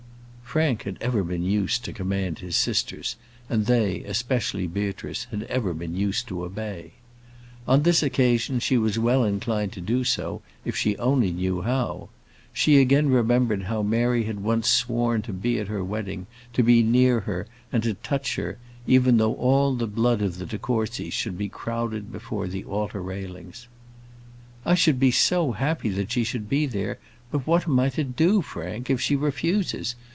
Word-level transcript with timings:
Frank 0.51 0.81
had 0.83 0.97
ever 0.99 1.23
been 1.23 1.43
used 1.43 1.85
to 1.85 1.93
command 1.93 2.39
his 2.39 2.57
sisters: 2.57 3.15
and 3.49 3.67
they, 3.67 4.03
especially 4.03 4.67
Beatrice, 4.67 5.23
had 5.31 5.43
ever 5.43 5.73
been 5.73 5.95
used 5.95 6.27
to 6.27 6.43
obey. 6.43 6.91
On 7.69 7.83
this 7.83 8.03
occasion, 8.03 8.59
she 8.59 8.77
was 8.77 8.99
well 8.99 9.23
inclined 9.23 9.71
to 9.71 9.79
do 9.79 10.03
so, 10.03 10.41
if 10.65 10.75
she 10.75 10.97
only 10.97 11.31
knew 11.31 11.61
how. 11.61 12.09
She 12.51 12.81
again 12.81 13.07
remembered 13.09 13.63
how 13.63 13.81
Mary 13.81 14.25
had 14.25 14.43
once 14.43 14.67
sworn 14.67 15.21
to 15.21 15.31
be 15.31 15.57
at 15.57 15.69
her 15.69 15.85
wedding, 15.85 16.27
to 16.51 16.63
be 16.63 16.83
near 16.83 17.21
her, 17.21 17.47
and 17.71 17.81
to 17.83 17.93
touch 17.93 18.35
her 18.35 18.57
even 18.85 19.15
though 19.15 19.35
all 19.35 19.73
the 19.75 19.87
blood 19.87 20.21
of 20.21 20.37
the 20.37 20.45
de 20.45 20.57
Courcys 20.57 21.13
should 21.13 21.37
be 21.37 21.47
crowded 21.47 22.11
before 22.11 22.49
the 22.49 22.65
altar 22.65 23.01
railings. 23.01 23.69
"I 24.65 24.75
should 24.75 24.99
be 24.99 25.11
so 25.11 25.53
happy 25.53 25.87
that 25.91 26.11
she 26.11 26.25
should 26.25 26.49
be 26.49 26.65
there; 26.65 26.99
but 27.31 27.47
what 27.47 27.67
am 27.69 27.79
I 27.79 27.87
to 27.91 28.03
do, 28.03 28.41
Frank, 28.41 28.89
if 28.89 28.99
she 28.99 29.15
refuses? 29.15 29.95